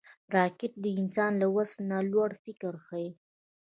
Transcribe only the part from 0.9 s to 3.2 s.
انسان له وس نه لوړ فکر ښيي